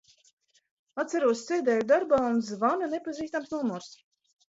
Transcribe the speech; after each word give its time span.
Atceros, 1.03 1.45
sēdēju 1.51 1.87
darbā 1.93 2.23
un 2.33 2.43
zvana 2.51 2.91
nepazīstams 2.97 3.57
numurs. 3.59 3.97